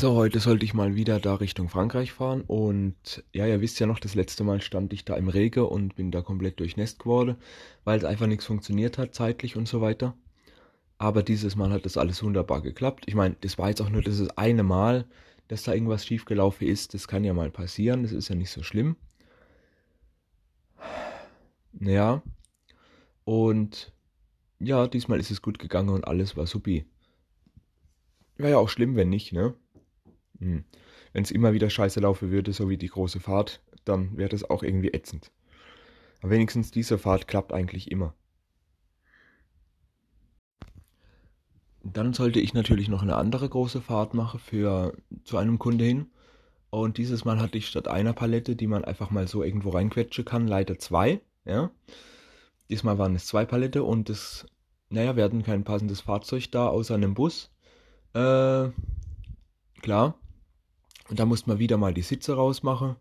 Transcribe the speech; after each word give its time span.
So, 0.00 0.14
heute 0.14 0.40
sollte 0.40 0.64
ich 0.64 0.72
mal 0.72 0.94
wieder 0.94 1.20
da 1.20 1.34
Richtung 1.34 1.68
Frankreich 1.68 2.10
fahren 2.10 2.40
und 2.46 3.22
ja, 3.34 3.46
ihr 3.46 3.60
wisst 3.60 3.80
ja 3.80 3.86
noch, 3.86 3.98
das 3.98 4.14
letzte 4.14 4.44
Mal 4.44 4.62
stand 4.62 4.94
ich 4.94 5.04
da 5.04 5.14
im 5.14 5.28
Regen 5.28 5.66
und 5.66 5.94
bin 5.94 6.10
da 6.10 6.22
komplett 6.22 6.58
durchnässt 6.58 7.00
geworden, 7.00 7.36
weil 7.84 7.98
es 7.98 8.04
einfach 8.06 8.26
nichts 8.26 8.46
funktioniert 8.46 8.96
hat, 8.96 9.14
zeitlich 9.14 9.56
und 9.56 9.68
so 9.68 9.82
weiter. 9.82 10.16
Aber 10.96 11.22
dieses 11.22 11.54
Mal 11.54 11.70
hat 11.70 11.84
das 11.84 11.98
alles 11.98 12.22
wunderbar 12.22 12.62
geklappt. 12.62 13.04
Ich 13.08 13.14
meine, 13.14 13.36
das 13.42 13.58
war 13.58 13.68
jetzt 13.68 13.82
auch 13.82 13.90
nur 13.90 14.00
das 14.00 14.26
eine 14.38 14.62
Mal, 14.62 15.04
dass 15.48 15.64
da 15.64 15.74
irgendwas 15.74 16.06
schiefgelaufen 16.06 16.66
ist. 16.66 16.94
Das 16.94 17.06
kann 17.06 17.22
ja 17.22 17.34
mal 17.34 17.50
passieren, 17.50 18.02
das 18.02 18.12
ist 18.12 18.30
ja 18.30 18.36
nicht 18.36 18.52
so 18.52 18.62
schlimm. 18.62 18.96
Ja, 21.78 22.22
und 23.24 23.92
ja, 24.60 24.86
diesmal 24.86 25.20
ist 25.20 25.30
es 25.30 25.42
gut 25.42 25.58
gegangen 25.58 25.90
und 25.90 26.08
alles 26.08 26.38
war 26.38 26.46
supi. 26.46 26.86
Wäre 28.38 28.52
ja 28.52 28.56
auch 28.56 28.70
schlimm, 28.70 28.96
wenn 28.96 29.10
nicht, 29.10 29.34
ne? 29.34 29.54
Hm. 30.40 30.64
Wenn 31.12 31.22
es 31.22 31.30
immer 31.30 31.52
wieder 31.52 31.70
scheiße 31.70 32.00
laufen 32.00 32.30
würde, 32.30 32.52
so 32.52 32.68
wie 32.68 32.76
die 32.76 32.88
große 32.88 33.20
Fahrt, 33.20 33.60
dann 33.84 34.16
wäre 34.16 34.28
das 34.28 34.48
auch 34.48 34.62
irgendwie 34.62 34.92
ätzend. 34.92 35.30
Aber 36.20 36.30
wenigstens 36.30 36.70
diese 36.70 36.98
Fahrt 36.98 37.28
klappt 37.28 37.52
eigentlich 37.52 37.90
immer. 37.90 38.14
Dann 41.82 42.12
sollte 42.12 42.40
ich 42.40 42.52
natürlich 42.52 42.88
noch 42.88 43.02
eine 43.02 43.16
andere 43.16 43.48
große 43.48 43.80
Fahrt 43.80 44.12
machen 44.12 44.38
für 44.38 44.96
zu 45.24 45.38
einem 45.38 45.58
Kunde 45.58 45.84
hin. 45.84 46.10
Und 46.68 46.98
dieses 46.98 47.24
Mal 47.24 47.40
hatte 47.40 47.58
ich 47.58 47.66
statt 47.66 47.88
einer 47.88 48.12
Palette, 48.12 48.54
die 48.54 48.66
man 48.66 48.84
einfach 48.84 49.10
mal 49.10 49.26
so 49.26 49.42
irgendwo 49.42 49.70
reinquetschen 49.70 50.24
kann, 50.24 50.46
leider 50.46 50.78
zwei. 50.78 51.20
Ja. 51.44 51.70
Diesmal 52.68 52.98
waren 52.98 53.16
es 53.16 53.26
zwei 53.26 53.44
Palette 53.44 53.82
und 53.82 54.10
es, 54.10 54.46
naja, 54.90 55.16
wir 55.16 55.24
hatten 55.24 55.42
kein 55.42 55.64
passendes 55.64 56.02
Fahrzeug 56.02 56.50
da 56.52 56.68
außer 56.68 56.94
einem 56.94 57.14
Bus. 57.14 57.50
Äh, 58.12 58.68
klar. 59.82 60.18
Und 61.10 61.18
da 61.18 61.26
musste 61.26 61.48
man 61.50 61.58
wieder 61.58 61.76
mal 61.76 61.92
die 61.92 62.02
Sitze 62.02 62.34
rausmachen. 62.34 62.94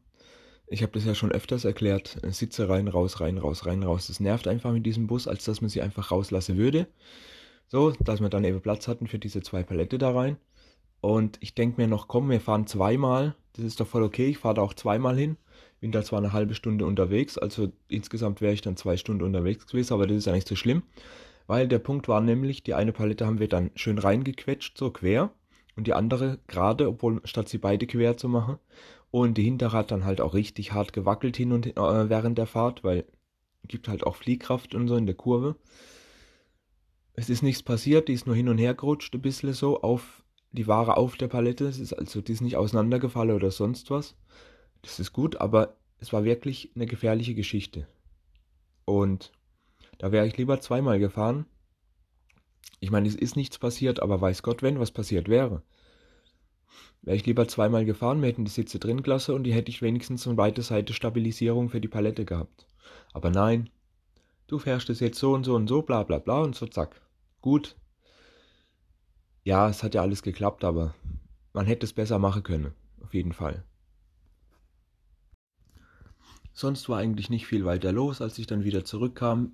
Ich 0.68 0.82
habe 0.82 0.92
das 0.94 1.06
ja 1.06 1.14
schon 1.14 1.32
öfters 1.32 1.64
erklärt. 1.64 2.18
Sitze 2.30 2.68
rein, 2.68 2.88
raus, 2.88 3.22
rein, 3.22 3.38
raus, 3.38 3.68
rein, 3.68 3.84
raus. 3.84 4.08
Das 4.08 4.20
nervt 4.20 4.48
einfach 4.48 4.72
mit 4.72 4.86
diesem 4.86 5.06
Bus, 5.08 5.28
als 5.28 5.46
dass 5.46 5.62
man 5.62 5.70
sie 5.70 5.82
einfach 5.82 6.12
rauslassen 6.12 6.58
würde. 6.58 6.88
So, 7.68 7.92
dass 8.00 8.20
wir 8.20 8.30
dann 8.30 8.44
eben 8.44 8.62
Platz 8.62 8.88
hatten 8.88 9.06
für 9.06 9.20
diese 9.20 9.42
zwei 9.42 9.62
Palette 9.62 10.00
da 10.00 10.12
rein. 10.12 10.38
Und 11.02 11.38
ich 11.40 11.54
denke 11.54 11.80
mir 11.80 11.88
noch, 11.88 12.08
komm, 12.08 12.30
wir 12.30 12.42
fahren 12.42 12.66
zweimal. 12.66 13.36
Das 13.54 13.64
ist 13.64 13.80
doch 13.80 13.88
voll 13.88 14.04
okay. 14.04 14.28
Ich 14.28 14.40
fahre 14.40 14.56
da 14.56 14.62
auch 14.64 14.74
zweimal 14.74 15.16
hin. 15.16 15.38
Bin 15.80 15.92
da 15.92 16.04
zwar 16.04 16.20
eine 16.20 16.34
halbe 16.34 16.56
Stunde 16.56 16.86
unterwegs, 16.86 17.38
also 17.38 17.72
insgesamt 17.88 18.42
wäre 18.42 18.54
ich 18.54 18.60
dann 18.60 18.76
zwei 18.76 18.98
Stunden 18.98 19.24
unterwegs 19.24 19.66
gewesen, 19.66 19.94
aber 19.94 20.08
das 20.08 20.18
ist 20.18 20.26
ja 20.26 20.34
nicht 20.34 20.48
so 20.48 20.58
schlimm. 20.58 20.84
Weil 21.48 21.70
der 21.70 21.80
Punkt 21.80 22.10
war 22.10 22.20
nämlich, 22.20 22.64
die 22.64 22.74
eine 22.74 22.92
Palette 22.92 23.26
haben 23.26 23.40
wir 23.40 23.48
dann 23.48 23.72
schön 23.76 23.98
reingequetscht, 23.98 24.78
so 24.78 24.92
quer 24.92 25.32
und 25.80 25.88
die 25.88 25.94
andere 25.94 26.40
gerade, 26.48 26.90
obwohl 26.90 27.22
statt 27.24 27.48
sie 27.48 27.58
beide 27.58 27.88
quer 27.88 28.18
zu 28.18 28.28
machen. 28.28 28.60
Und 29.12 29.38
die 29.38 29.44
hintere 29.44 29.72
hat 29.72 29.92
dann 29.92 30.04
halt 30.04 30.20
auch 30.20 30.34
richtig 30.34 30.74
hart 30.74 30.92
gewackelt 30.92 31.38
hin 31.38 31.54
und 31.54 31.66
äh, 31.66 32.10
während 32.10 32.38
der 32.38 32.48
Fahrt, 32.48 32.84
weil 32.84 33.06
gibt 33.66 33.88
halt 33.88 34.06
auch 34.06 34.18
Fliehkraft 34.18 34.76
und 34.76 34.90
so 34.90 34.98
in 34.98 35.06
der 35.06 35.16
Kurve. 35.16 35.56
Es 37.14 37.30
ist 37.30 37.44
nichts 37.44 37.64
passiert, 37.64 38.10
die 38.10 38.14
ist 38.14 38.28
nur 38.28 38.36
hin 38.36 38.50
und 38.50 38.58
her 38.58 38.74
gerutscht, 38.74 39.16
ein 39.16 39.22
bisschen 39.22 39.54
so 39.54 39.82
auf 39.82 40.26
die 40.52 40.68
Ware 40.68 40.98
auf 40.98 41.16
der 41.16 41.30
Palette. 41.30 41.66
Es 41.66 41.80
ist 41.80 41.94
also, 41.94 42.20
die 42.20 42.34
ist 42.34 42.42
nicht 42.42 42.58
auseinandergefallen 42.58 43.36
oder 43.36 43.52
sonst 43.52 43.90
was. 43.90 44.18
Das 44.82 45.00
ist 45.00 45.14
gut, 45.14 45.40
aber 45.40 45.78
es 46.00 46.12
war 46.12 46.26
wirklich 46.26 46.72
eine 46.76 46.88
gefährliche 46.88 47.36
Geschichte. 47.36 47.88
Und 48.84 49.32
da 49.98 50.12
wäre 50.12 50.28
ich 50.28 50.36
lieber 50.36 50.60
zweimal 50.60 51.00
gefahren, 51.00 51.46
ich 52.80 52.92
meine, 52.92 53.08
es 53.08 53.16
ist 53.16 53.36
nichts 53.36 53.58
passiert, 53.58 54.02
aber 54.02 54.22
weiß 54.22 54.44
Gott, 54.44 54.62
wenn 54.62 54.80
was 54.80 54.92
passiert 54.92 55.28
wäre. 55.28 55.64
Wäre 57.02 57.16
ich 57.16 57.26
lieber 57.26 57.48
zweimal 57.48 57.86
gefahren, 57.86 58.22
wir 58.22 58.30
hätten 58.30 58.46
die 58.46 58.52
Sitze 58.52 58.80
drin 58.80 59.04
gelassen 59.04 59.36
und 59.36 59.44
die 59.44 59.54
hätte 59.54 59.70
ich 59.70 59.82
wenigstens 59.82 60.28
eine 60.28 60.38
weite 60.38 60.62
Seite 60.62 60.94
Stabilisierung 60.94 61.70
für 61.70 61.82
die 61.82 61.88
Palette 61.88 62.26
gehabt. 62.26 62.68
Aber 63.14 63.30
nein, 63.30 63.70
du 64.48 64.60
fährst 64.60 64.90
es 64.90 65.00
jetzt 65.00 65.20
so 65.20 65.34
und 65.34 65.46
so 65.46 65.56
und 65.56 65.68
so, 65.68 65.82
bla 65.82 66.04
bla 66.04 66.20
bla 66.20 66.42
und 66.42 66.56
so 66.56 66.68
zack. 66.68 67.02
Gut. 67.42 67.76
Ja, 69.44 69.70
es 69.70 69.84
hat 69.84 69.96
ja 69.96 70.02
alles 70.02 70.24
geklappt, 70.24 70.64
aber 70.64 70.94
man 71.54 71.66
hätte 71.66 71.86
es 71.86 71.94
besser 71.94 72.20
machen 72.20 72.44
können. 72.44 72.74
Auf 73.02 73.14
jeden 73.14 73.34
Fall. 73.34 73.64
Sonst 76.52 76.90
war 76.90 77.00
eigentlich 77.00 77.30
nicht 77.30 77.48
viel 77.48 77.64
weiter 77.64 77.94
los, 77.94 78.22
als 78.22 78.38
ich 78.38 78.46
dann 78.46 78.66
wieder 78.66 78.84
zurückkam 78.84 79.54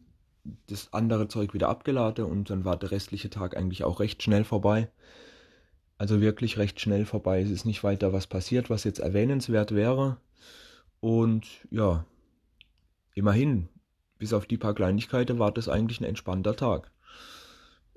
das 0.67 0.94
andere 0.94 1.28
Zeug 1.28 1.53
wieder 1.53 1.69
abgeladen 1.69 2.25
und 2.25 2.50
dann 2.50 2.66
war 2.66 2.78
der 2.78 2.91
restliche 2.91 3.29
Tag 3.29 3.57
eigentlich 3.57 3.83
auch 3.83 4.00
recht 4.00 4.22
schnell 4.23 4.44
vorbei. 4.44 4.89
Also 5.97 6.22
wirklich 6.22 6.57
recht 6.57 6.79
schnell 6.79 7.06
vorbei. 7.06 7.41
Es 7.41 7.50
ist 7.50 7.66
nicht 7.66 7.83
weiter 7.83 8.13
was 8.13 8.28
passiert, 8.28 8.69
was 8.69 8.83
jetzt 8.83 9.00
erwähnenswert 9.00 9.73
wäre. 9.73 10.17
Und 11.00 11.47
ja, 11.72 12.06
immerhin, 13.13 13.69
bis 14.17 14.33
auf 14.33 14.45
die 14.45 14.57
paar 14.57 14.75
Kleinigkeiten 14.75 15.39
war 15.39 15.51
das 15.51 15.69
eigentlich 15.69 16.01
ein 16.01 16.06
entspannter 16.06 16.56
Tag. 16.56 16.91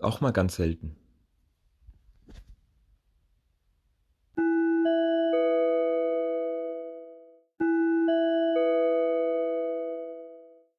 Auch 0.00 0.20
mal 0.20 0.30
ganz 0.30 0.56
selten. 0.56 0.97